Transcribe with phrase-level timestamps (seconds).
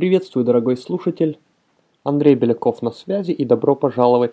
[0.00, 1.38] Приветствую, дорогой слушатель!
[2.04, 4.32] Андрей Беляков на связи и добро пожаловать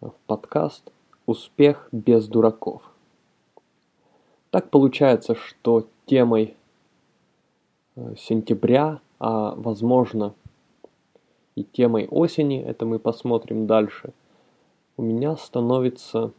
[0.00, 0.90] в подкаст
[1.24, 2.82] «Успех без дураков».
[4.50, 6.56] Так получается, что темой
[7.94, 10.34] э, сентября, а возможно
[11.54, 14.12] и темой осени, это мы посмотрим дальше,
[14.96, 16.32] у меня становится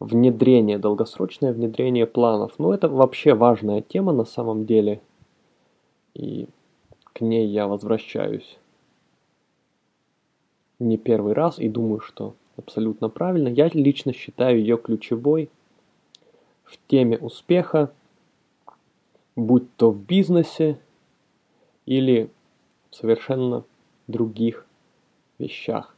[0.00, 2.58] внедрение, долгосрочное внедрение планов.
[2.58, 5.00] Ну, это вообще важная тема на самом деле.
[6.12, 6.46] И
[7.12, 8.58] к ней я возвращаюсь
[10.78, 13.48] не первый раз и думаю, что абсолютно правильно.
[13.48, 15.50] Я лично считаю ее ключевой
[16.64, 17.92] в теме успеха,
[19.36, 20.78] будь то в бизнесе
[21.86, 22.30] или
[22.90, 23.64] в совершенно
[24.06, 24.66] других
[25.38, 25.94] вещах,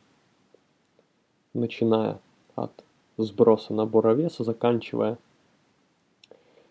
[1.55, 2.21] начиная
[2.55, 2.73] от
[3.17, 5.19] сброса набора веса, заканчивая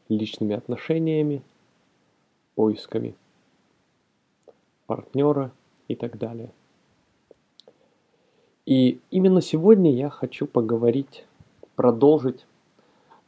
[0.09, 1.41] личными отношениями,
[2.55, 3.15] поисками
[4.91, 5.53] партнера
[5.87, 6.51] и так далее.
[8.65, 11.25] И именно сегодня я хочу поговорить,
[11.77, 12.45] продолжить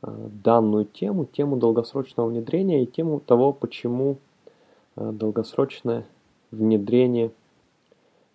[0.02, 4.18] э, данную тему, тему долгосрочного внедрения и тему того, почему
[4.98, 6.06] э, долгосрочное
[6.52, 7.32] внедрение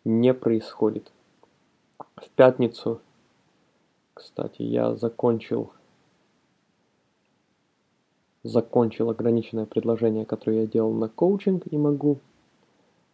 [0.07, 1.13] не происходит.
[2.17, 3.03] В пятницу,
[4.15, 5.71] кстати, я закончил
[8.43, 12.21] закончил ограниченное предложение, которое я делал на коучинг и могу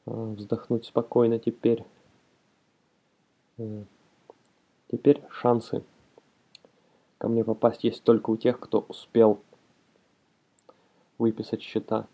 [0.06, 1.84] вздохнуть спокойно теперь.
[3.58, 3.84] Э,
[4.90, 5.84] теперь шансы
[7.18, 9.40] ко мне попасть есть только у тех, кто успел
[11.18, 12.06] выписать счета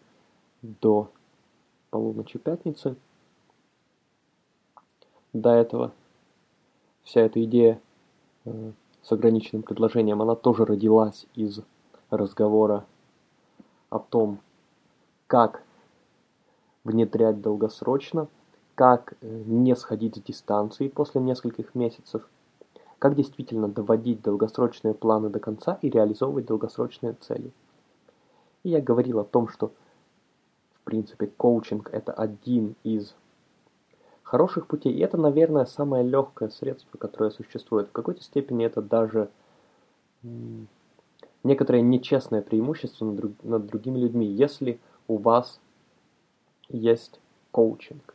[0.62, 1.10] до
[1.90, 2.96] полуночи пятницы.
[5.32, 5.92] До этого
[7.02, 7.80] вся эта идея
[8.44, 11.60] э, с ограниченным предложением, она тоже родилась из
[12.10, 12.86] разговора
[13.88, 14.38] о том,
[15.26, 15.64] как
[16.90, 18.28] внедрять долгосрочно,
[18.74, 22.28] как э, не сходить с дистанции после нескольких месяцев,
[22.98, 27.50] как действительно доводить долгосрочные планы до конца и реализовывать долгосрочные цели.
[28.62, 29.72] И я говорил о том, что
[30.74, 33.14] в принципе коучинг это один из
[34.22, 34.92] хороших путей.
[34.92, 37.88] И это, наверное, самое легкое средство, которое существует.
[37.88, 39.28] В какой-то степени это даже
[41.42, 44.78] некоторое нечестное преимущество над, друг, над другими людьми, если
[45.08, 45.60] у вас
[46.70, 47.20] есть
[47.50, 48.14] коучинг.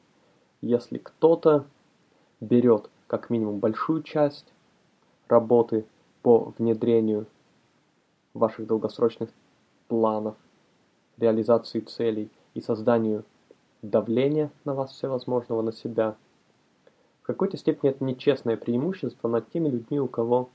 [0.62, 1.66] Если кто-то
[2.40, 4.46] берет как минимум большую часть
[5.28, 5.86] работы
[6.22, 7.28] по внедрению
[8.34, 9.30] ваших долгосрочных
[9.88, 10.36] планов,
[11.18, 13.24] реализации целей и созданию
[13.82, 16.16] давления на вас всевозможного на себя,
[17.22, 20.50] в какой-то степени это нечестное преимущество над теми людьми, у кого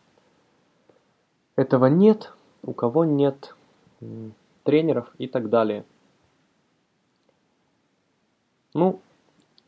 [1.56, 2.32] этого нет,
[2.62, 3.54] у кого нет
[4.64, 5.84] тренеров и так далее.
[8.72, 9.00] Ну,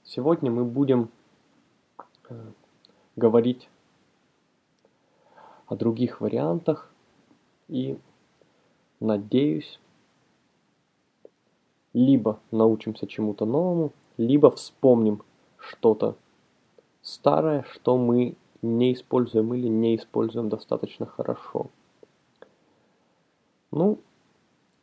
[0.04, 1.10] сегодня мы будем
[2.28, 2.50] э,
[3.16, 3.68] говорить
[5.66, 6.88] о других вариантах
[7.66, 7.98] и
[9.00, 9.80] надеюсь,
[11.92, 15.24] либо научимся чему-то новому, либо вспомним
[15.56, 16.14] что-то
[17.00, 21.66] старое, что мы не используем или не используем достаточно хорошо.
[23.72, 23.98] Ну,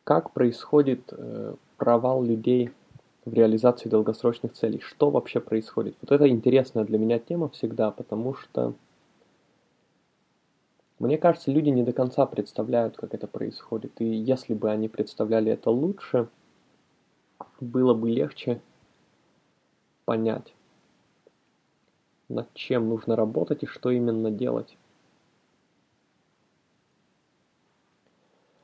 [0.03, 2.71] как происходит э, провал людей
[3.25, 4.79] в реализации долгосрочных целей.
[4.79, 5.95] Что вообще происходит?
[6.01, 8.73] Вот это интересная для меня тема всегда, потому что
[10.99, 14.01] мне кажется, люди не до конца представляют, как это происходит.
[14.01, 16.27] И если бы они представляли это лучше,
[17.61, 18.61] было бы легче
[20.03, 20.53] понять,
[22.27, 24.77] над чем нужно работать и что именно делать.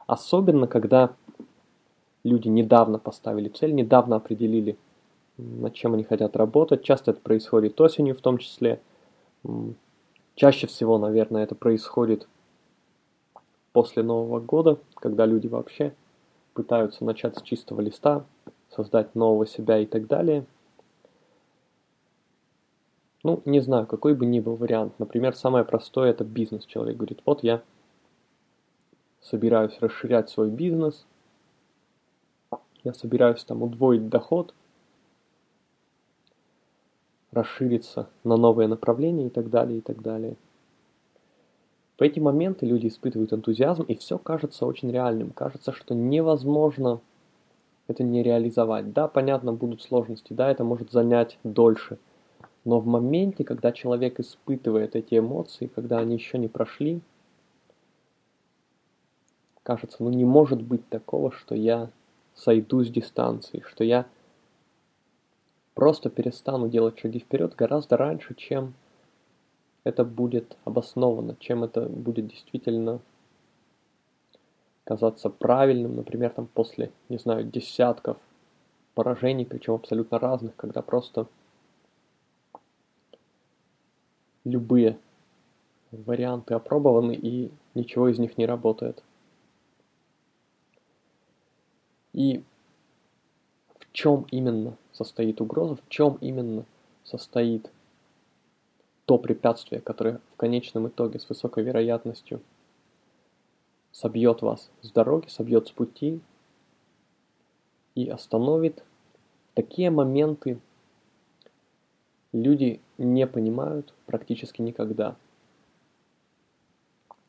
[0.08, 1.16] Особенно, когда
[2.26, 4.78] люди недавно поставили цель, недавно определили,
[5.38, 6.84] над чем они хотят работать.
[6.84, 8.82] Часто это происходит осенью в том числе.
[10.34, 12.28] Чаще всего, наверное, это происходит
[13.72, 15.94] после Нового года, когда люди вообще
[16.54, 18.26] пытаются начать с чистого листа,
[18.70, 20.46] создать нового себя и так далее.
[23.24, 24.94] Ну, не знаю, какой бы ни был вариант.
[24.98, 26.66] Например, самое простое это бизнес.
[26.66, 27.62] Человек говорит, вот я
[29.22, 31.06] собираюсь расширять свой бизнес–
[32.86, 34.54] я собираюсь там удвоить доход,
[37.32, 40.36] расшириться на новые направления и так далее, и так далее.
[41.98, 45.32] В эти моменты люди испытывают энтузиазм, и все кажется очень реальным.
[45.32, 47.02] Кажется, что невозможно
[47.88, 48.94] это не реализовать.
[48.94, 51.98] Да, понятно, будут сложности, да, это может занять дольше.
[52.66, 57.02] Но в моменте, когда человек испытывает эти эмоции, когда они еще не прошли,
[59.64, 61.90] кажется, ну не может быть такого, что я
[62.36, 64.06] сойду с дистанции, что я
[65.74, 68.74] просто перестану делать шаги вперед гораздо раньше, чем
[69.84, 73.00] это будет обосновано, чем это будет действительно
[74.84, 78.18] казаться правильным, например, там после, не знаю, десятков
[78.94, 81.28] поражений, причем абсолютно разных, когда просто
[84.44, 84.98] любые
[85.92, 89.04] варианты опробованы и ничего из них не работает.
[92.16, 92.42] И
[93.78, 96.64] в чем именно состоит угроза, в чем именно
[97.04, 97.70] состоит
[99.06, 102.42] то препятствие, которое в конечном итоге с высокой вероятностью
[103.92, 106.22] собьет вас с дороги, собьет с пути
[107.96, 108.82] и остановит.
[109.54, 110.58] Такие моменты
[112.32, 115.18] люди не понимают практически никогда.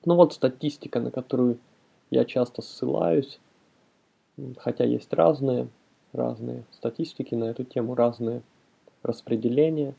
[0.05, 1.59] Ну вот статистика, на которую
[2.11, 3.41] я часто ссылаюсь,
[4.59, 5.69] хотя есть разные,
[6.13, 8.43] разные статистики на эту тему, разные
[9.03, 9.95] распределения.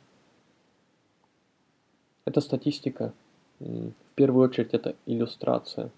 [2.25, 3.13] Это статистика,
[3.60, 5.89] в первую очередь это иллюстрация.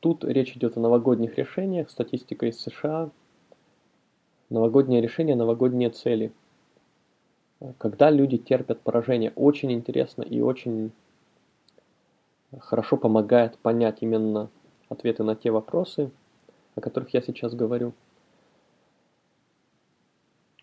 [0.00, 3.10] Тут речь идет о новогодних решениях, статистика из США,
[4.50, 6.32] новогоднее решение, новогодние цели.
[7.78, 10.90] Когда люди терпят поражение, очень интересно и очень
[12.58, 14.48] хорошо помогает понять именно
[14.88, 16.10] ответы на те вопросы,
[16.74, 17.92] о которых я сейчас говорю.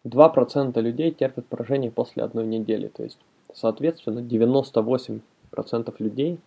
[0.05, 2.87] 2% людей терпят поражение после одной недели.
[2.87, 3.19] То есть,
[3.53, 5.21] соответственно, 98%
[5.99, 6.39] людей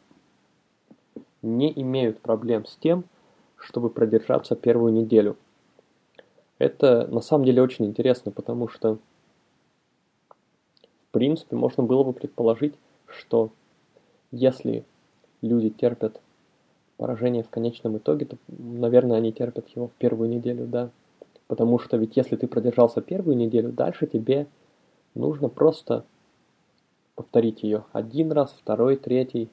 [1.43, 3.05] не имеют проблем с тем,
[3.57, 5.37] чтобы продержаться первую неделю.
[6.59, 8.99] Это на самом деле очень интересно, потому что
[11.09, 12.75] в принципе можно было бы предположить,
[13.07, 13.51] что
[14.31, 14.85] если
[15.41, 16.21] люди терпят
[16.99, 20.91] поражение в конечном итоге, то, наверное, они терпят его в первую неделю, да.
[21.47, 24.47] Потому что ведь если ты продержался первую неделю, дальше тебе
[25.15, 26.05] нужно просто
[27.15, 29.49] повторить ее один раз, второй, третий.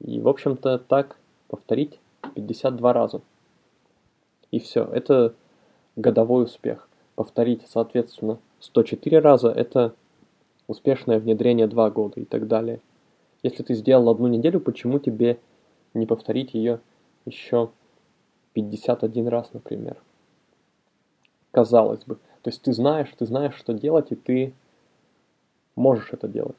[0.00, 1.16] И, в общем-то, так
[1.48, 1.98] повторить
[2.34, 3.22] 52 раза.
[4.50, 4.84] И все.
[4.84, 5.34] Это
[5.96, 6.88] годовой успех.
[7.14, 9.94] Повторить, соответственно, 104 раза– это
[10.66, 12.80] успешное внедрение 2 года и так далее.
[13.42, 15.38] Если ты сделал одну неделю, почему тебе
[15.94, 16.80] не повторить ее
[17.24, 17.70] еще
[18.52, 19.96] 51 раз, например.
[21.50, 22.16] Казалось бы.
[22.42, 24.52] То есть ты знаешь, ты знаешь, что делать, и ты
[25.76, 26.58] можешь это делать.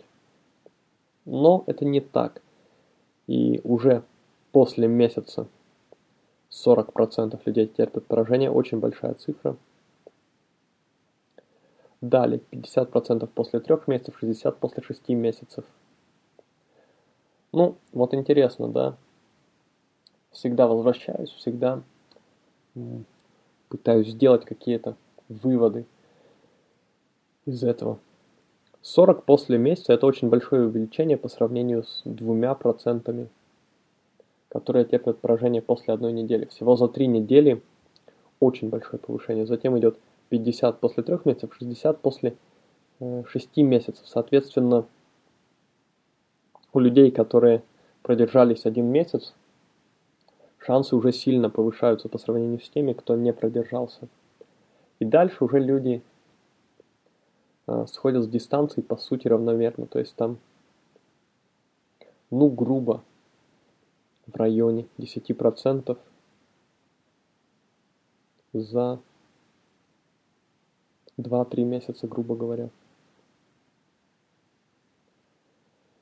[1.25, 2.41] Но это не так.
[3.27, 4.03] И уже
[4.51, 5.47] после месяца
[6.51, 9.57] 40% людей терпят поражение, очень большая цифра.
[12.01, 15.65] Далее 50% после 3 месяцев, 60% после 6 месяцев.
[17.51, 18.97] Ну, вот интересно, да?
[20.35, 21.81] Всегда возвращаюсь, всегда
[23.69, 24.95] пытаюсь сделать какие-то
[25.29, 25.85] выводы
[27.45, 27.99] из этого.
[28.81, 33.29] 40 после месяца это очень большое увеличение по сравнению с двумя процентами,
[34.49, 36.45] которые терпят поражение после одной недели.
[36.45, 37.63] Всего за три недели
[38.39, 39.47] очень большое повышение.
[39.47, 39.97] Затем идет
[40.29, 42.35] 50 после трех месяцев, 60 после
[42.99, 44.03] э, 6 месяцев.
[44.05, 44.85] Соответственно,
[46.73, 47.63] у людей, которые
[48.03, 49.33] продержались один месяц,
[50.65, 54.07] шансы уже сильно повышаются по сравнению с теми, кто не продержался.
[54.99, 56.01] И дальше уже люди
[57.67, 59.85] э, сходят с дистанции по сути равномерно.
[59.85, 60.37] То есть там,
[62.31, 63.03] ну, грубо,
[64.25, 65.97] в районе 10%
[68.53, 68.99] за
[71.17, 72.69] 2-3 месяца, грубо говоря.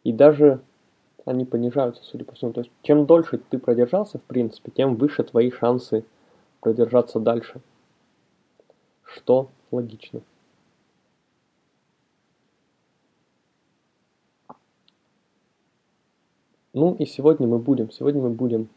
[0.03, 0.61] И даже
[1.25, 2.53] они понижаются, судя по всему.
[2.53, 6.03] То есть, чем дольше ты продержался, в принципе, тем выше твои шансы
[6.59, 7.61] продержаться дальше.
[9.03, 10.21] Что логично.
[16.73, 18.67] Ну и сегодня мы будем, сегодня мы будем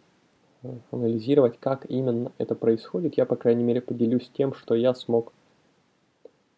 [0.63, 3.17] э, анализировать, как именно это происходит.
[3.17, 5.33] Я, по крайней мере, поделюсь тем, что я смог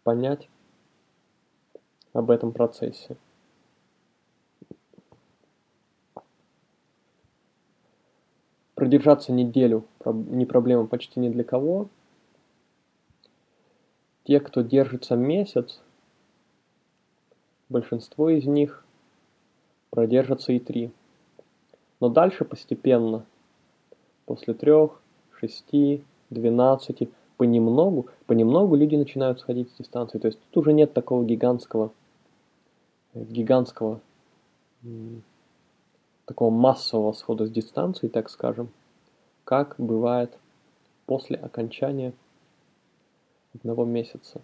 [0.03, 0.49] понять
[2.13, 3.17] об этом процессе.
[8.89, 11.89] Продержаться неделю не проблема почти ни для кого.
[14.25, 15.83] Те, кто держится месяц,
[17.69, 18.87] большинство из них
[19.91, 20.91] продержатся и три.
[22.01, 23.27] Но дальше постепенно,
[24.25, 25.03] после трех,
[25.39, 30.19] шести, двенадцати, понемногу, понемногу люди начинают сходить с дистанции.
[30.19, 31.93] То есть тут уже нет такого гигантского,
[33.13, 34.01] гигантского
[36.25, 38.71] такого массового схода с дистанции, так скажем,
[39.49, 40.37] как бывает
[41.07, 42.13] после окончания
[43.55, 44.43] одного месяца.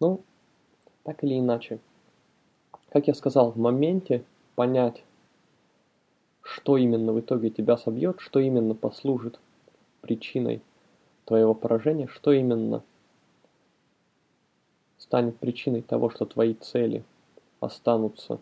[0.00, 0.22] Ну,
[1.04, 1.78] так или иначе,
[2.88, 4.24] как я сказал, в моменте
[4.56, 5.04] понять,
[6.42, 9.38] что именно в итоге тебя собьет, что именно послужит
[10.00, 10.60] причиной
[11.24, 12.82] твоего поражения, что именно
[14.96, 17.04] станет причиной того, что твои цели
[17.60, 18.40] останутся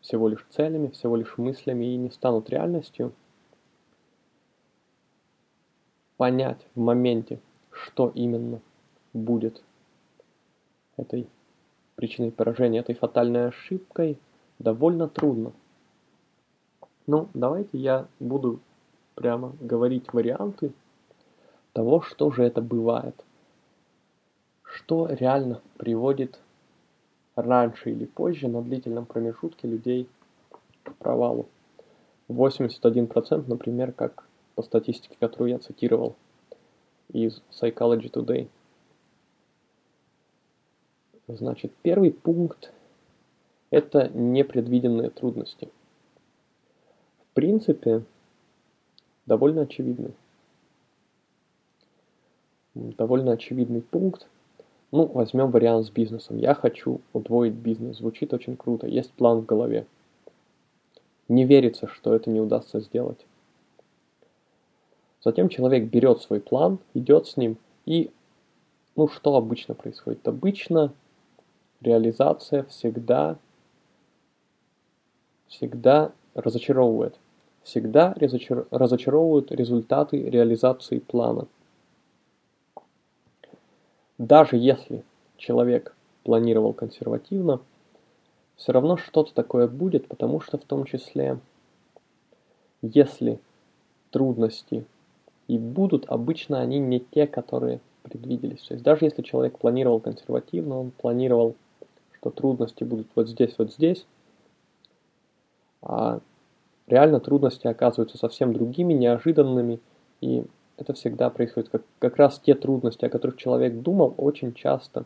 [0.00, 3.12] всего лишь целями, всего лишь мыслями и не станут реальностью,
[6.16, 7.38] понять в моменте,
[7.70, 8.60] что именно
[9.12, 9.62] будет
[10.96, 11.28] этой
[11.94, 14.18] причиной поражения, этой фатальной ошибкой,
[14.58, 15.52] довольно трудно.
[17.06, 18.60] Ну, давайте я буду
[19.14, 20.72] прямо говорить варианты
[21.72, 23.24] того, что же это бывает.
[24.62, 26.40] Что реально приводит
[27.34, 30.08] раньше или позже на длительном промежутке людей
[30.82, 31.46] к провалу.
[32.28, 34.25] 81%, например, как
[34.56, 36.16] по статистике, которую я цитировал
[37.12, 38.48] из Psychology Today.
[41.28, 42.72] Значит, первый пункт–
[43.70, 45.68] это непредвиденные трудности.
[47.18, 48.02] В принципе,
[49.26, 50.14] довольно очевидный.
[52.74, 54.26] Довольно очевидный пункт.
[54.90, 56.38] Ну, возьмем вариант с бизнесом.
[56.38, 57.98] Я хочу удвоить бизнес.
[57.98, 58.86] Звучит очень круто.
[58.86, 59.86] Есть план в голове.
[61.28, 63.26] Не верится, что это не удастся сделать.
[65.26, 68.12] Затем человек берет свой план, идет с ним и,
[68.94, 70.28] ну, что обычно происходит?
[70.28, 70.92] Обычно
[71.80, 73.36] реализация всегда,
[75.48, 77.16] всегда разочаровывает.
[77.64, 78.68] Всегда разочар...
[78.70, 81.48] разочаровывают результаты реализации плана.
[84.18, 85.02] Даже если
[85.38, 87.58] человек планировал консервативно,
[88.54, 91.40] все равно что-то такое будет, потому что в том числе,
[92.80, 93.40] если
[94.12, 94.86] трудности
[95.48, 98.62] и будут, обычно они не те, которые предвиделись.
[98.62, 101.54] То есть даже если человек планировал консервативно, он планировал
[102.26, 104.06] что трудности будут вот здесь, вот здесь,
[105.82, 106.20] а
[106.86, 109.80] реально трудности оказываются совсем другими, неожиданными,
[110.20, 110.44] и
[110.76, 111.68] это всегда происходит.
[111.68, 115.04] Как, как раз те трудности, о которых человек думал, очень часто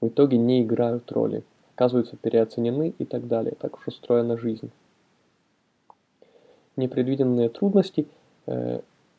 [0.00, 1.44] в итоге не играют роли,
[1.74, 3.54] оказываются переоценены и так далее.
[3.58, 4.70] Так уж устроена жизнь.
[6.76, 8.06] Непредвиденные трудности,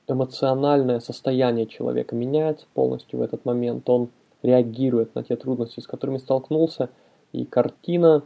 [0.07, 3.89] эмоциональное состояние человека меняется полностью в этот момент.
[3.89, 4.09] Он
[4.41, 6.89] реагирует на те трудности, с которыми столкнулся,
[7.33, 8.23] и картина,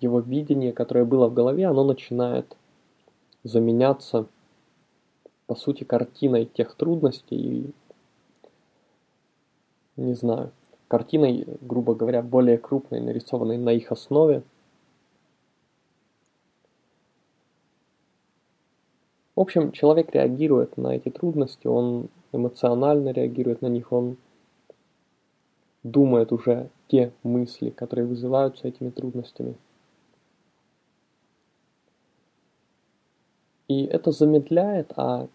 [0.00, 2.56] его видение, которое было в голове, оно начинает
[3.44, 4.26] заменяться,
[5.46, 7.72] по сути, картиной тех трудностей и,
[9.96, 10.50] не знаю,
[10.88, 14.42] картиной, грубо говоря, более крупной, нарисованной на их основе.
[19.34, 24.16] В общем, человек реагирует на эти трудности, он эмоционально реагирует на них, он
[25.82, 29.56] думает уже те мысли, которые вызываются этими трудностями.
[33.68, 35.28] И это замедляет, а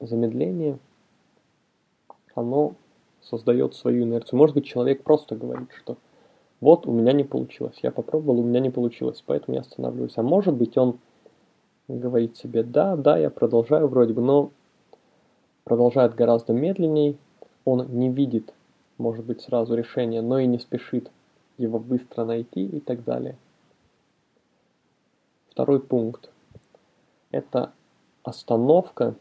[0.00, 0.78] замедление,
[2.34, 2.74] оно
[3.20, 4.38] создает свою инерцию.
[4.38, 5.98] Может быть, человек просто говорит, что
[6.60, 10.16] вот у меня не получилось, я попробовал, у меня не получилось, поэтому я останавливаюсь.
[10.16, 10.98] А может быть, он
[11.88, 14.50] говорит себе, да, да, я продолжаю вроде бы, но
[15.64, 17.18] продолжает гораздо медленней,
[17.64, 18.52] он не видит
[18.98, 21.10] может быть сразу решение, но и не спешит
[21.58, 23.36] его быстро найти и так далее.
[25.50, 26.30] Второй пункт–
[27.30, 27.72] это
[28.22, 29.14] остановка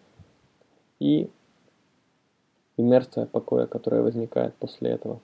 [0.99, 1.29] и
[2.77, 5.19] инерция покоя, которая возникает после этого.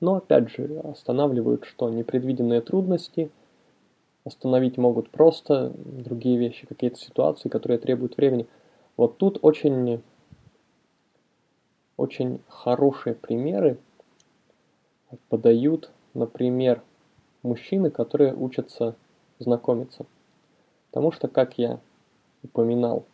[0.00, 1.90] Но опять же, останавливают что?
[1.90, 3.30] Непредвиденные трудности,
[4.26, 8.46] остановить могут просто другие вещи, какие-то ситуации, которые требуют времени.
[8.96, 10.02] Вот тут очень
[11.96, 13.78] очень хорошие примеры
[15.28, 16.82] подают, например,
[17.42, 18.96] мужчины, которые учатся
[19.38, 20.04] знакомиться.
[20.90, 21.78] Потому что, как я
[22.42, 23.04] упоминал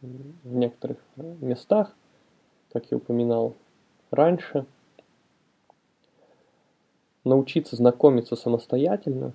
[0.00, 1.94] в некоторых местах,
[2.72, 3.54] как я упоминал
[4.10, 4.64] раньше,
[7.24, 9.34] научиться знакомиться самостоятельно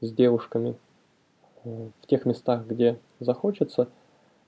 [0.00, 0.76] с девушками
[1.64, 3.88] э, в тех местах, где захочется,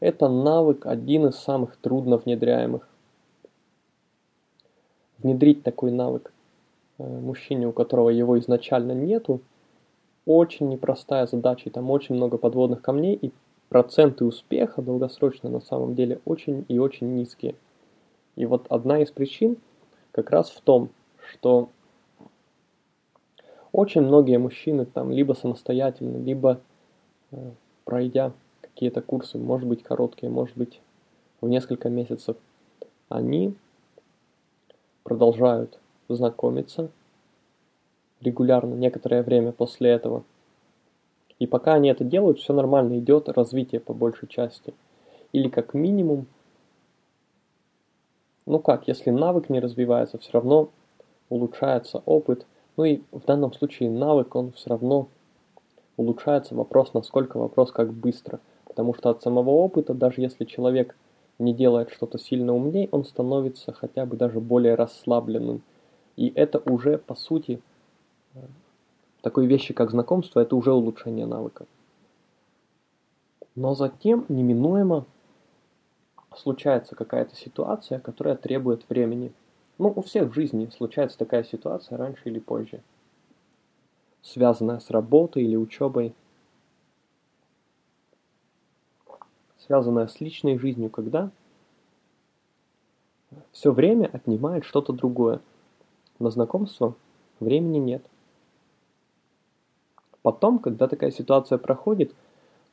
[0.01, 2.89] это навык один из самых трудно внедряемых
[5.19, 6.33] внедрить такой навык
[6.99, 9.41] э, мужчине, у которого его изначально нету,
[10.27, 13.33] очень непростая задача, и там очень много подводных камней, и
[13.69, 17.55] проценты успеха долгосрочно на самом деле очень и очень низкие.
[18.37, 19.57] И вот одна из причин
[20.13, 20.91] как раз в том,
[21.31, 21.71] что
[23.73, 26.61] очень многие мужчины там либо самостоятельно, либо
[27.31, 27.51] э,
[27.85, 30.81] пройдя какие-то курсы, может быть короткие, может быть
[31.41, 32.37] в несколько месяцев,
[33.09, 33.55] они
[35.03, 36.91] продолжают знакомиться
[38.21, 40.25] регулярно, некоторое время после этого.
[41.39, 44.75] И пока они это делают, все нормально, идет развитие по большей части.
[45.33, 46.27] Или как минимум,
[48.47, 50.71] ну как, если навык не развивается, все равно
[51.31, 52.47] улучшается опыт.
[52.77, 55.09] Ну и в данном случае навык, он все равно
[55.97, 56.55] улучшается.
[56.55, 58.41] Вопрос, насколько, вопрос, как быстро.
[58.67, 60.97] Потому что от самого опыта, даже если человек
[61.39, 65.63] не делает что-то сильно умнее, он становится хотя бы даже более расслабленным.
[66.17, 67.61] И это уже, по сути,
[69.21, 71.67] такой вещи, как знакомство, это уже улучшение навыка.
[73.55, 75.05] Но затем неминуемо
[76.35, 79.33] случается какая-то ситуация, которая требует времени.
[79.79, 82.83] Ну, у всех в жизни случается такая ситуация раньше или позже,
[84.23, 86.15] связанная с работой или учебой,
[89.59, 91.31] связанная с личной жизнью, когда
[93.51, 95.41] все время отнимает что-то другое.
[96.19, 96.95] На знакомство
[97.41, 98.05] времени нет.
[100.23, 102.15] Потом, когда такая ситуация проходит,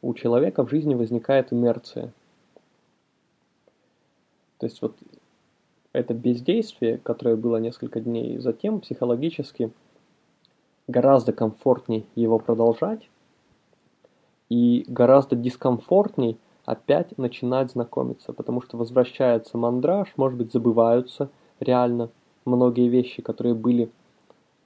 [0.01, 2.13] у человека в жизни возникает инерция.
[4.60, 4.96] То есть вот
[5.93, 9.72] это бездействие, которое было несколько дней, затем психологически
[10.88, 13.10] гораздо комфортней его продолжать
[14.50, 21.29] и гораздо дискомфортней опять начинать знакомиться, потому что возвращается мандраж, может быть, забываются
[21.60, 22.10] реально
[22.46, 23.89] многие вещи, которые были,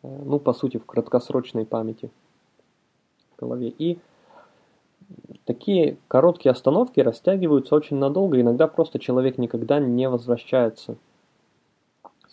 [0.03, 2.09] э, ну, по сути, в краткосрочной памяти
[3.35, 3.69] в голове.
[3.69, 3.99] И
[5.45, 10.97] такие короткие остановки растягиваются очень надолго, иногда просто человек никогда не возвращается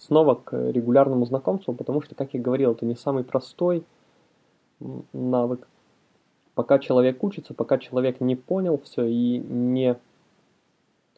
[0.01, 3.85] снова к регулярному знакомству, потому что, как я говорил, это не самый простой
[5.13, 5.69] навык.
[6.55, 9.95] Пока человек учится, пока человек не понял все и не,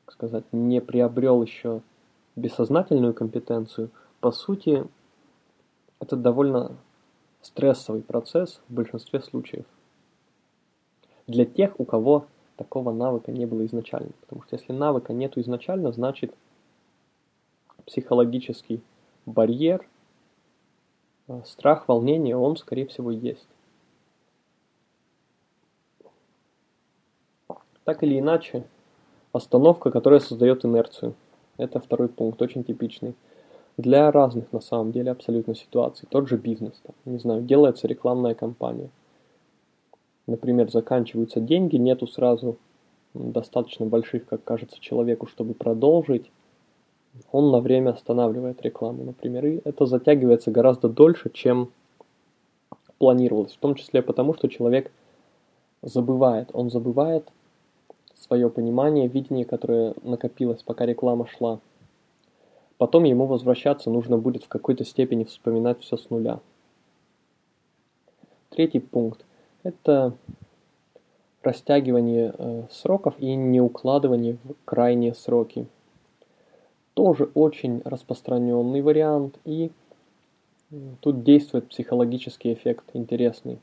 [0.05, 1.81] так сказать, не приобрел еще
[2.37, 4.85] бессознательную компетенцию, по сути,
[6.01, 6.73] это довольно
[7.41, 9.65] стрессовый процесс в большинстве случаев
[11.27, 14.11] для тех, у кого такого навыка не было изначально.
[14.23, 16.35] Потому что если навыка нету изначально, значит
[17.87, 18.81] психологический
[19.27, 19.87] барьер,
[21.29, 23.47] э, страх, волнение, он, скорее всего, есть.
[27.85, 28.65] Так или иначе,
[29.33, 31.15] остановка, которая создает инерцию.
[31.57, 33.15] Это второй пункт, очень типичный.
[33.77, 36.07] Для разных, на самом деле, абсолютно ситуаций.
[36.11, 36.81] Тот же бизнес.
[36.83, 38.91] Там, не знаю, делается рекламная кампания–
[40.27, 42.57] например, заканчиваются деньги, нету сразу
[43.15, 46.31] достаточно больших, как кажется человеку, чтобы продолжить,
[47.31, 51.71] он на время останавливает рекламу, например, и это затягивается гораздо дольше, чем
[52.99, 54.91] планировалось, в том числе потому, что человек
[55.83, 57.29] забывает, он забывает
[58.15, 61.59] свое понимание, видение, которое накопилось, пока реклама шла.
[62.79, 66.41] Потом ему возвращаться нужно будет в какой-то степени вспоминать все с нуля.
[68.51, 69.25] Третий пункт
[69.63, 70.13] это
[71.43, 75.67] растягивание э, сроков и не укладывание в крайние сроки.
[76.95, 79.71] Тоже очень распространенный вариант, и
[81.01, 83.59] тут действует психологический эффект интересный.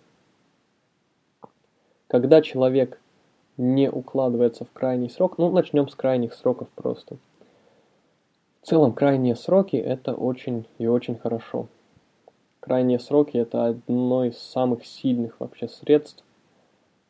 [2.08, 3.00] Когда человек
[3.58, 7.18] не укладывается в крайний срок, ну начнем с крайних сроков просто.
[8.62, 11.68] В целом крайние сроки это очень и очень хорошо.
[12.60, 16.24] Крайние сроки– это одно из самых сильных вообще средств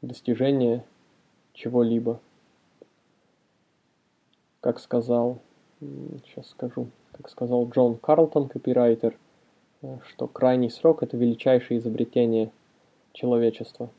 [0.02, 0.86] достижения
[1.54, 2.20] чего-либо.
[4.62, 5.40] Как сказал,
[5.80, 9.18] сейчас скажу, как сказал Джон Карлтон, копирайтер,
[9.82, 12.52] э, что крайний срок– это величайшее изобретение
[13.14, 13.90] человечества.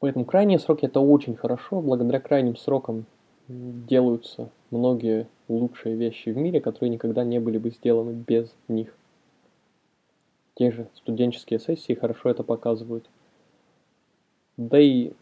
[0.00, 1.80] Поэтому крайние сроки– это очень хорошо.
[1.80, 3.06] Благодаря крайним срокам
[3.48, 8.94] делаются многие лучшие вещи в мире, которые никогда не были бы сделаны без них.
[10.54, 13.08] Те же студенческие сессии хорошо это показывают.
[14.56, 15.12] Да и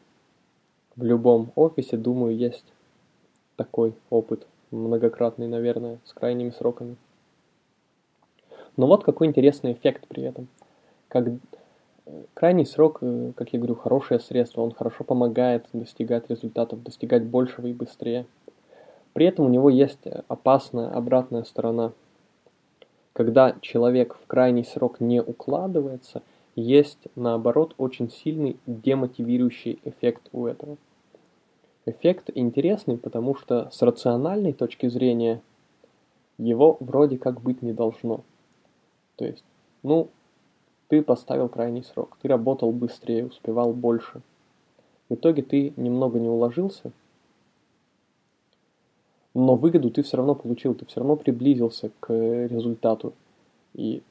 [0.97, 2.65] в любом офисе, думаю, есть
[3.57, 6.97] такой опыт, многократный, наверное, с крайними сроками.
[8.77, 10.49] Но вот какой интересный эффект при этом.
[11.09, 11.29] Как
[12.35, 17.67] крайний срок, э, как я говорю, хорошее средство, он хорошо помогает достигать результатов, достигать большего
[17.67, 18.27] и быстрее.
[19.13, 21.93] При этом у него есть опасная обратная сторона.
[23.15, 26.23] Когда человек в крайний срок не укладывается,
[26.55, 30.77] есть наоборот очень сильный демотивирующий эффект у этого.
[31.87, 35.41] Эффект интересный, потому что с рациональной точки зрения
[36.37, 38.23] его вроде как быть не должно.
[39.17, 39.45] То есть,
[39.83, 40.09] ну,
[40.89, 44.21] ты поставил крайний срок, ты работал быстрее, успевал больше.
[45.09, 46.93] В итоге ты немного не уложился–
[49.39, 53.13] но выгоду ты все равно получил, ты все равно приблизился к результату.
[53.75, 54.03] И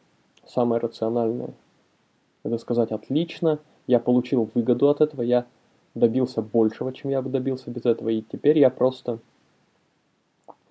[0.46, 1.50] самое рациональное–
[2.44, 3.58] это сказать «отлично,
[3.88, 5.48] я получил выгоду от этого, я
[5.96, 9.20] добился большего, чем я бы добился без этого, и теперь я просто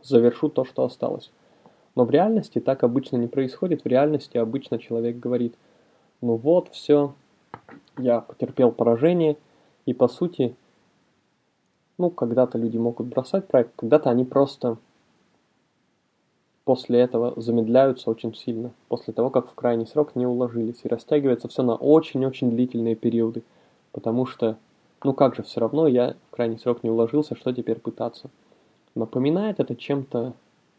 [0.03, 1.33] завершу то, что осталось».
[1.97, 3.83] Но в реальности так обычно не происходит.
[3.85, 5.55] В реальности обычно человек говорит,
[6.21, 7.15] ну вот, все,
[7.99, 9.37] я потерпел поражение,
[9.87, 10.57] и по сути,
[11.99, 14.79] ну, когда-то люди могут бросать проект, когда-то они просто
[16.65, 21.47] после этого замедляются очень сильно, после того, как в крайний срок не уложились, и растягивается
[21.49, 23.43] все на очень-очень длительные периоды,
[23.93, 24.57] потому что,
[25.05, 28.31] ну как же, все равно я в крайний срок не уложился, что теперь пытаться?
[28.95, 30.33] Напоминает это чем-то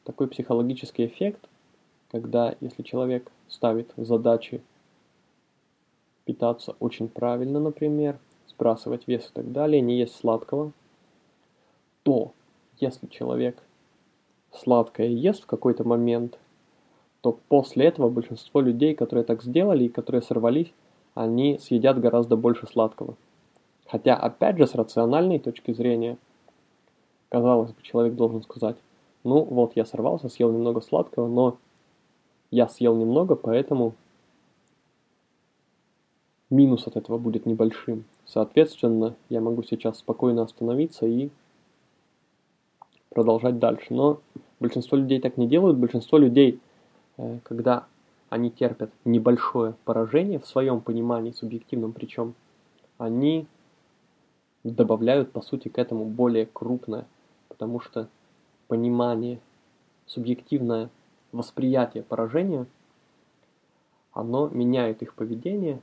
[0.04, 1.48] такой психологический эффект,
[2.12, 4.62] когда если человек ставит задачи
[6.26, 8.18] питаться очень правильно, например,
[8.50, 10.72] сбрасывать вес и так далее, не есть сладкого,
[12.04, 12.32] то
[12.80, 13.62] если человек
[14.52, 16.40] сладкое ест в какой-то момент,
[17.22, 20.72] то после этого большинство людей, которые так сделали и которые сорвались,
[21.14, 23.16] они съедят гораздо больше сладкого.
[23.88, 26.18] Хотя, опять же, с рациональной точки зрения,
[27.30, 28.78] казалось бы, человек должен сказать,
[29.24, 31.58] ну вот я сорвался, съел немного сладкого, но
[32.52, 33.94] я съел немного, поэтому
[36.50, 38.06] минус от этого будет небольшим.
[38.26, 41.30] Соответственно, я могу сейчас спокойно остановиться и
[43.10, 43.94] продолжать дальше.
[43.94, 44.20] Но
[44.60, 45.78] большинство людей так не делают.
[45.78, 46.60] Большинство людей,
[47.18, 47.86] э, когда
[48.30, 52.34] они терпят небольшое поражение в своем понимании, субъективном причем,
[52.98, 53.48] они
[54.72, 57.06] добавляют, по сути, к этому более крупное,
[57.50, 58.08] потому что
[58.68, 59.40] понимание,
[60.06, 60.90] субъективное
[61.32, 62.66] восприятие поражения,
[64.12, 65.82] оно меняет их поведение,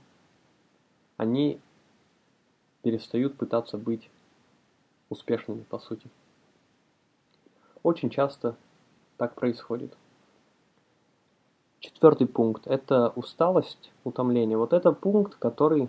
[1.16, 1.60] они
[2.82, 4.10] перестают пытаться быть
[5.10, 6.08] успешными, по сути.
[7.82, 8.56] Очень часто
[9.16, 9.96] так происходит.
[11.78, 14.56] Четвертый пункт– это усталость, утомление.
[14.56, 15.88] Вот это пункт, который,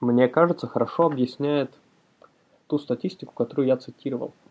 [0.00, 1.70] мне кажется, хорошо объясняет
[2.66, 4.32] ту статистику, которую я цитировал–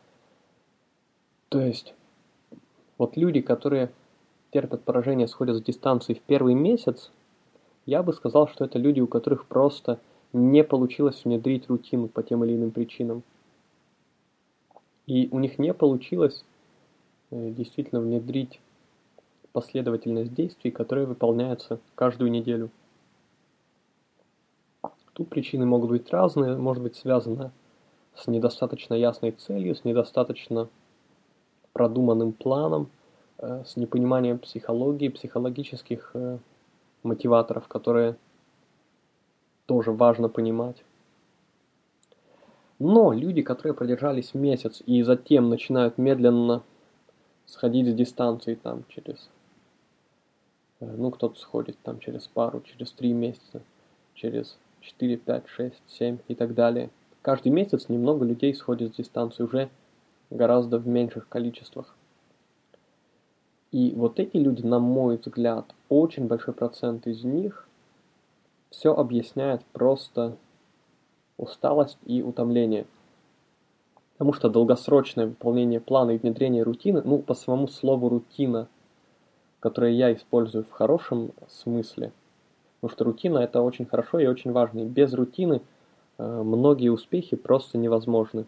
[1.50, 1.94] то есть,
[2.98, 3.90] вот люди, которые
[4.52, 7.12] терпят поражение, сходят с дистанции в первый месяц,
[7.86, 10.00] я бы сказал, что это люди, у которых просто
[10.34, 13.24] не получилось внедрить рутину по тем или иным причинам.
[15.06, 16.44] И у них не получилось
[17.32, 18.60] э, действительно внедрить
[19.54, 22.70] последовательность действий, которые выполняются каждую неделю.
[25.17, 27.51] Тут причины могут быть разные, может быть связано
[28.13, 30.69] с недостаточно ясной целью, с недостаточно
[31.73, 32.91] продуманным планом,
[33.39, 36.38] э, с непониманием психологии, психологических э,
[37.01, 38.15] мотиваторов, которые
[39.65, 40.84] тоже важно понимать.
[42.77, 46.62] Но люди, которые продержались месяц и затем начинают медленно
[47.47, 49.32] сходить с дистанции там через,
[50.80, 53.63] э, ну кто-то сходит там через пару, через три месяца,
[54.13, 56.89] через 4, 5, 6, 7 и так далее.
[57.21, 59.69] Каждый месяц немного людей сходит с дистанции уже
[60.30, 61.93] гораздо в меньших количествах.
[63.71, 67.67] И вот эти люди, на мой взгляд, очень большой процент из них
[68.69, 70.38] все объясняет просто
[71.38, 72.86] усталость и утомление.
[74.13, 78.67] Потому что долгосрочное выполнение плана и внедрение рутины, ну, по самому слову рутина,
[79.60, 82.13] которое я использую в хорошем смысле,
[82.80, 84.82] потому что рутина это очень хорошо и очень важно.
[84.82, 85.62] И без рутины
[86.18, 88.46] э, многие успехи просто невозможны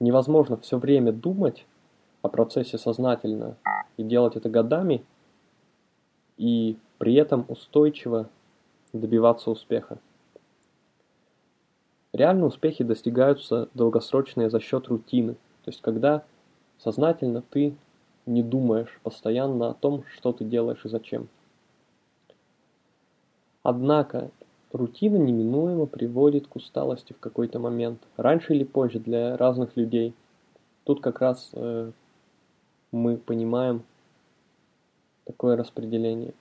[0.00, 1.66] невозможно все время думать
[2.22, 3.56] о процессе сознательно
[3.96, 5.04] и делать это годами,
[6.38, 8.28] и при этом устойчиво
[8.92, 9.98] добиваться успеха.
[12.12, 16.24] Реальные успехи достигаются долгосрочные за счет рутины, то есть когда
[16.78, 17.76] сознательно ты
[18.26, 21.28] не думаешь постоянно о том, что ты делаешь и зачем.
[23.70, 24.32] Однако
[24.72, 30.12] Рутина неминуемо приводит к усталости в какой-то момент, раньше или позже для разных людей.
[30.82, 31.92] Тут как раз э,
[32.90, 33.84] мы понимаем
[35.24, 36.34] такое распределение.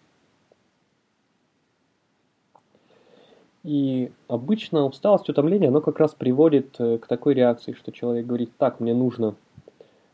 [3.64, 8.50] И обычно усталость, утомление, оно как раз приводит э, к такой реакции, что человек говорит,
[8.58, 9.36] так, мне нужно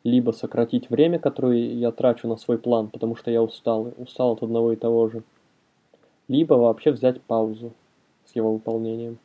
[0.03, 4.43] либо сократить время, которое я трачу на свой план, потому что я устал, устал от
[4.43, 5.23] одного и того же,
[6.27, 7.73] либо вообще взять паузу,
[8.25, 9.17] с его выполнением.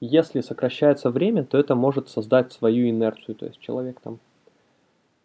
[0.00, 4.18] Если сокращается время, то это может создать свою инерцию, то есть человек там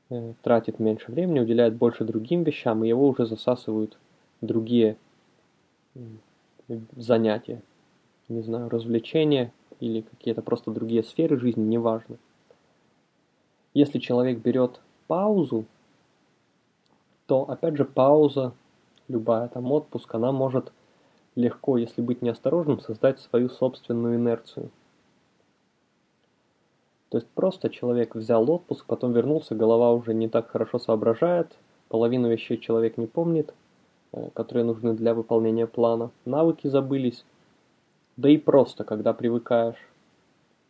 [0.09, 3.97] э, тратит меньше времени, уделяет больше другим вещам, и его уже засасывают
[4.41, 4.97] другие
[6.95, 7.61] занятия,
[8.27, 12.17] не знаю, развлечения или какие-то просто другие сферы жизни, неважно.
[13.73, 15.65] Если человек берет паузу,
[17.27, 18.53] то опять же пауза,
[19.07, 20.71] любая там отпуск, она может
[21.35, 24.69] легко, если быть неосторожным, создать свою собственную инерцию.
[27.09, 31.55] То есть просто человек взял отпуск, потом вернулся, голова уже не так хорошо соображает,
[31.89, 33.53] половину вещей человек не помнит,
[34.11, 37.23] э, которые нужны для выполнения плана, навыки забылись,
[38.17, 39.89] да и просто, когда привыкаешь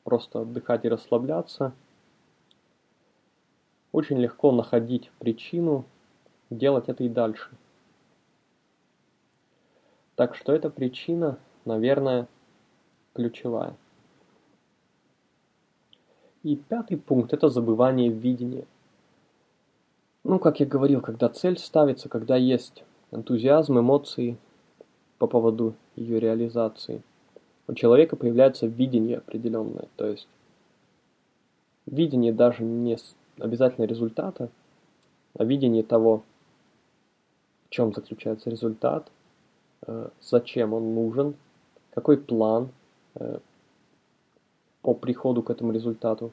[0.04, 1.74] просто отдыхать и расслабляться,
[3.91, 5.86] очень легко находить причину
[6.50, 7.50] делать это и дальше.
[10.15, 12.28] Так что эта причина, наверное,
[13.13, 13.75] ключевая.
[16.43, 18.65] И пятый пункт– это забывание видения.
[20.23, 24.38] Ну, как я говорил, когда цель ставится, когда есть энтузиазм, эмоции
[25.17, 27.01] по поводу ее реализации,
[27.67, 29.88] у человека появляется видение определенное.
[29.95, 30.28] То есть
[31.86, 32.97] видение даже не
[33.39, 34.49] обязательно результата,
[35.38, 36.23] а видение того,
[37.65, 39.12] в чем заключается результат,
[40.21, 41.36] зачем он нужен,
[41.93, 42.69] какой план
[43.15, 43.39] э,
[44.82, 46.32] по приходу к этому результату,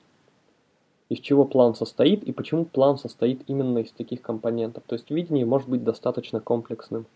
[1.09, 4.83] из чего план состоит и почему план состоит именно из таких компонентов.
[4.87, 7.07] То есть видение может быть достаточно комплексным.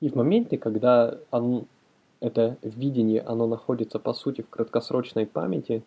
[0.00, 1.66] И в моменте, когда он,
[2.20, 5.82] это видение, оно находится по сути в краткосрочной памяти,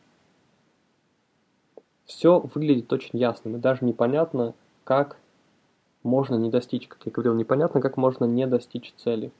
[2.05, 5.17] все выглядит очень ясным и даже непонятно, как
[6.03, 9.31] можно не достичь, как я говорил, непонятно, как можно не достичь цели.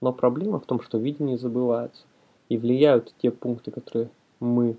[0.00, 2.04] Но проблема в том, что видение забывается.
[2.48, 4.76] И влияют те пункты, которые мы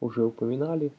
[0.00, 0.92] уже упоминали.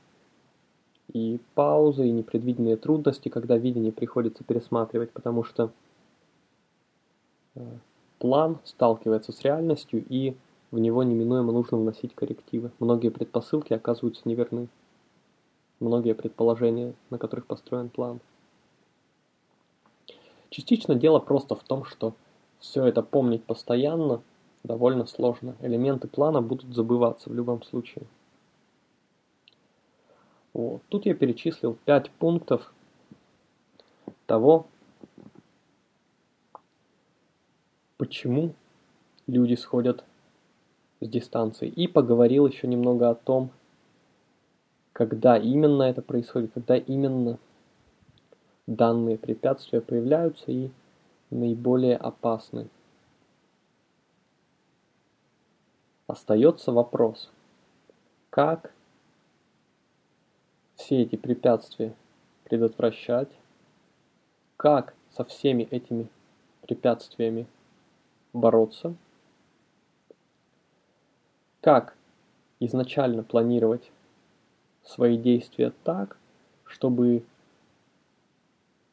[1.12, 5.72] И паузы, и непредвиденные трудности, когда видение приходится пересматривать, потому что
[7.56, 7.62] э,
[8.20, 10.36] план сталкивается с реальностью, и
[10.72, 12.72] в него неминуемо нужно вносить коррективы.
[12.80, 14.68] Многие предпосылки оказываются неверны.
[15.80, 18.20] Многие предположения, на которых построен план.
[20.50, 22.14] Частично дело просто в том, что
[22.60, 24.22] все это помнить постоянно
[24.64, 25.56] довольно сложно.
[25.62, 28.06] Элементы плана будут забываться в любом случае.
[30.54, 30.82] Вот.
[30.90, 32.74] Тут я перечислил 5 пунктов
[34.26, 34.68] того,
[37.98, 38.54] почему
[39.28, 40.04] люди сходят
[41.00, 41.68] с дистанции.
[41.68, 43.52] И поговорил еще немного о том,
[44.94, 47.38] когда именно это происходит, когда именно
[48.70, 50.70] данные препятствия появляются и
[51.32, 52.70] наиболее опасны.
[56.06, 57.32] Остается вопрос,
[58.30, 58.72] как
[60.76, 61.96] все эти препятствия
[62.44, 63.30] предотвращать,
[64.56, 66.08] как со всеми этими
[66.62, 67.48] препятствиями
[68.34, 68.94] бороться,
[71.62, 71.96] как
[72.60, 73.92] изначально планировать
[74.84, 76.18] свои действия так,
[76.66, 77.24] чтобы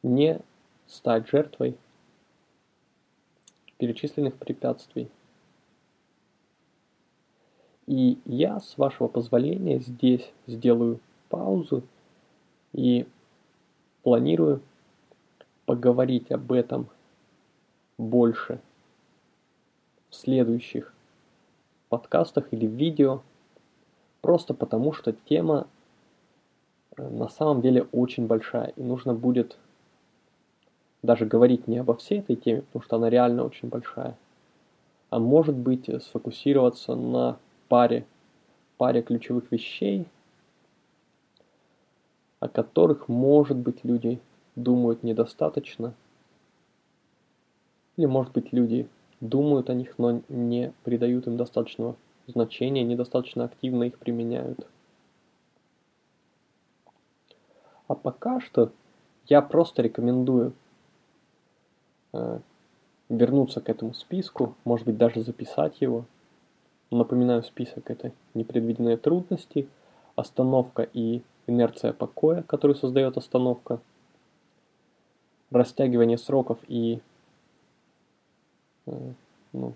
[0.07, 0.39] не
[0.87, 1.77] стать жертвой
[3.77, 5.09] перечисленных препятствий.
[7.85, 11.83] И я, с вашего позволения, здесь сделаю паузу
[12.73, 13.07] и
[14.03, 14.61] планирую
[15.65, 16.87] поговорить об этом
[17.97, 18.59] больше
[20.09, 20.93] в следующих
[21.89, 23.21] подкастах или видео,
[24.21, 25.67] просто потому что тема
[26.97, 29.57] э, на самом деле очень большая, и нужно будет
[31.03, 34.17] даже говорить не обо всей этой теме, потому что она реально очень большая,
[35.09, 38.05] а может быть сфокусироваться на паре,
[38.77, 40.05] паре ключевых вещей,
[42.39, 44.19] о которых, может быть, люди
[44.55, 45.93] думают недостаточно,
[47.95, 48.87] или, может быть, люди
[49.21, 51.95] думают о них, но не придают им достаточного
[52.27, 54.67] значения, недостаточно активно их применяют.
[57.87, 58.71] А пока что
[59.27, 60.66] я просто рекомендую э,
[63.09, 66.05] вернуться к этому списку, может быть даже записать его.
[66.91, 69.67] Напоминаю, список это непредвиденные трудности,
[70.15, 73.79] остановка и инерция покоя, которую создает остановка,
[75.51, 76.99] растягивание сроков и
[78.85, 79.13] э,
[79.53, 79.73] ну,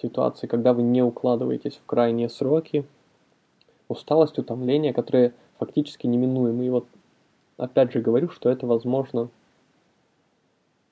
[0.00, 2.84] ситуации, когда вы не укладываетесь в крайние сроки,
[3.88, 6.66] усталость, утомление, которые фактически неминуемы.
[6.66, 6.86] И вот
[7.56, 9.28] опять же говорю, что это возможно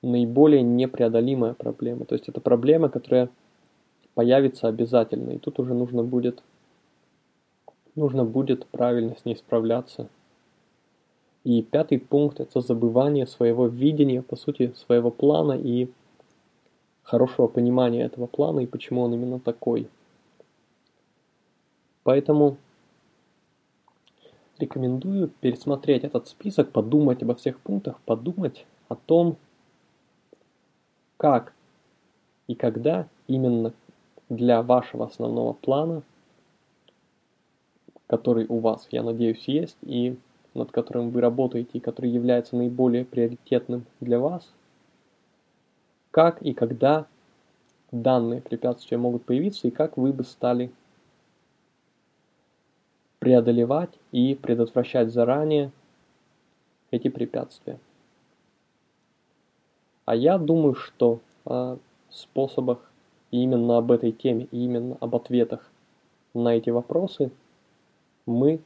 [0.05, 2.05] наиболее непреодолимая проблема.
[2.05, 3.29] То есть это проблема, которая
[4.13, 5.31] появится обязательно.
[5.31, 6.43] И тут уже нужно будет,
[7.95, 10.07] нужно будет правильно с ней справляться.
[11.43, 15.89] И пятый пункт– это забывание своего видения, по сути, своего плана и
[17.03, 19.87] хорошего понимания этого плана и почему он именно такой.
[22.03, 22.57] Поэтому
[24.57, 29.37] рекомендую пересмотреть этот список, подумать обо всех пунктах, подумать о том,
[31.17, 31.53] как
[32.47, 33.73] и когда именно
[34.29, 36.03] для вашего основного плана,
[38.07, 40.17] который у вас, я надеюсь, есть, и
[40.53, 44.51] над которым вы работаете, и который является наиболее приоритетным для вас,
[46.11, 47.07] как и когда
[47.91, 50.71] данные препятствия могут появиться, и как вы бы стали
[53.19, 55.71] преодолевать и предотвращать заранее
[56.91, 57.79] эти препятствия.
[60.05, 61.77] А я думаю, что о
[62.09, 62.79] способах
[63.31, 65.69] именно об этой теме, и именно об ответах
[66.33, 67.31] на эти вопросы
[68.25, 68.61] мы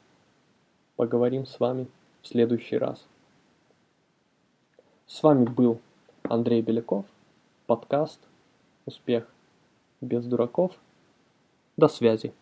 [0.96, 1.88] поговорим с вами
[2.22, 3.06] в следующий раз.
[5.08, 5.80] С вами был
[6.24, 7.06] Андрей Беляков,
[7.66, 8.20] подкаст
[8.86, 9.28] «Успех
[10.02, 10.74] без дураков».
[11.78, 12.34] До связи.